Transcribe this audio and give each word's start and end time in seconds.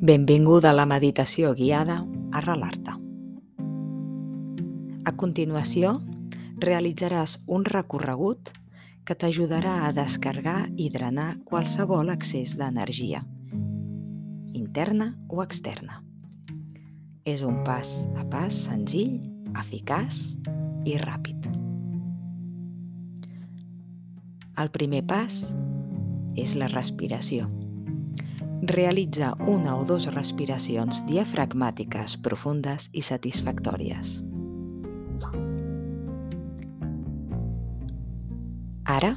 Benvinguda 0.00 0.70
a 0.70 0.76
la 0.78 0.84
meditació 0.86 1.48
guiada 1.58 1.96
a 2.30 2.38
Relar-te. 2.44 2.92
A 5.02 5.12
continuació, 5.18 5.96
realitzaràs 6.62 7.34
un 7.56 7.66
recorregut 7.66 8.52
que 9.02 9.16
t'ajudarà 9.18 9.74
a 9.88 9.90
descarregar 9.96 10.68
i 10.78 10.86
drenar 10.94 11.40
qualsevol 11.50 12.14
excés 12.14 12.54
d'energia, 12.54 13.24
interna 14.54 15.10
o 15.26 15.42
externa. 15.42 15.98
És 17.26 17.42
un 17.42 17.64
pas 17.66 17.90
a 18.14 18.30
pas 18.30 18.54
senzill, 18.70 19.18
eficaç 19.58 20.22
i 20.86 20.94
ràpid. 21.02 21.50
El 24.62 24.70
primer 24.70 25.02
pas 25.10 25.42
és 26.38 26.54
la 26.54 26.70
respiració 26.70 27.50
realitza 28.62 29.34
una 29.46 29.76
o 29.78 29.84
dues 29.86 30.08
respiracions 30.14 31.04
diafragmàtiques 31.06 32.16
profundes 32.24 32.88
i 32.92 33.02
satisfactòries. 33.06 34.18
Ara, 38.88 39.12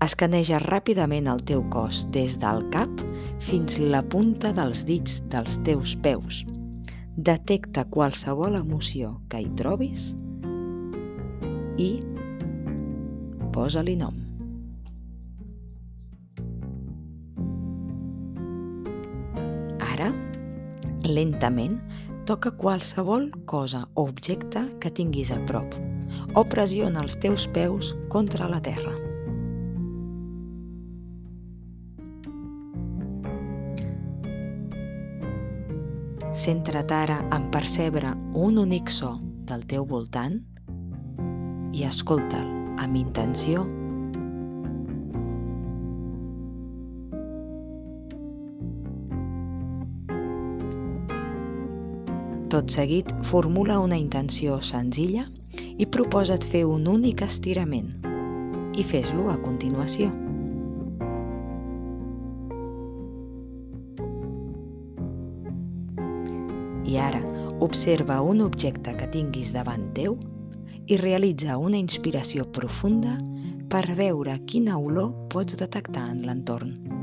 escaneja 0.00 0.60
ràpidament 0.64 1.28
el 1.28 1.42
teu 1.44 1.64
cos 1.74 2.06
des 2.14 2.38
del 2.40 2.62
cap 2.72 3.02
fins 3.44 3.76
la 3.82 4.00
punta 4.06 4.54
dels 4.56 4.84
dits 4.88 5.20
dels 5.32 5.58
teus 5.66 5.96
peus. 6.00 6.44
Detecta 7.20 7.84
qualsevol 7.90 8.56
emoció 8.56 9.18
que 9.28 9.42
hi 9.42 9.50
trobis 9.60 10.14
i 11.76 11.92
posa-li 13.52 13.98
nom. 13.98 14.29
Ara, 20.00 20.14
lentament, 21.04 21.76
toca 22.24 22.50
qualsevol 22.56 23.28
cosa 23.44 23.82
o 23.94 24.06
objecte 24.08 24.62
que 24.80 24.90
tinguis 24.90 25.28
a 25.28 25.36
prop 25.44 25.74
o 26.32 26.44
pressiona 26.48 27.02
els 27.04 27.18
teus 27.20 27.44
peus 27.52 27.90
contra 28.08 28.48
la 28.48 28.62
terra. 28.64 28.94
Centra't 36.32 36.94
ara 36.96 37.18
en 37.36 37.50
percebre 37.52 38.14
un 38.32 38.56
únic 38.62 38.88
so 38.88 39.18
del 39.50 39.66
teu 39.68 39.84
voltant 39.84 40.40
i 41.76 41.84
escolta'l 41.84 42.80
amb 42.80 42.96
intenció 42.96 43.66
Tot 52.50 52.66
seguit, 52.74 53.06
formula 53.22 53.76
una 53.78 53.94
intenció 53.94 54.56
senzilla 54.58 55.22
i 55.78 55.86
proposa't 55.86 56.42
fer 56.50 56.64
un 56.66 56.88
únic 56.90 57.22
estirament 57.22 57.92
i 58.74 58.82
fes-lo 58.82 59.28
a 59.30 59.36
continuació. 59.38 60.08
I 66.90 66.98
ara, 66.98 67.22
observa 67.62 68.18
un 68.20 68.42
objecte 68.42 68.96
que 68.98 69.10
tinguis 69.14 69.54
davant 69.54 69.86
teu 69.94 70.18
i 70.90 70.98
realitza 70.98 71.54
una 71.54 71.78
inspiració 71.78 72.50
profunda 72.50 73.20
per 73.70 73.86
veure 73.94 74.40
quina 74.50 74.74
olor 74.74 75.14
pots 75.30 75.54
detectar 75.60 76.08
en 76.10 76.24
l'entorn. 76.26 76.99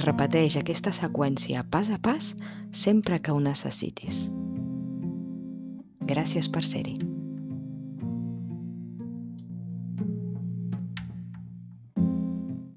Repeteix 0.00 0.56
aquesta 0.56 0.92
seqüència 0.96 1.64
pas 1.68 1.90
a 1.92 1.98
pas 2.00 2.32
sempre 2.72 3.20
que 3.20 3.34
ho 3.36 3.40
necessitis. 3.44 4.28
Gràcies 6.08 6.48
per 6.48 6.64
ser-hi. 6.64 7.09